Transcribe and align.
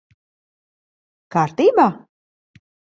Kārtībā? 1.37 1.89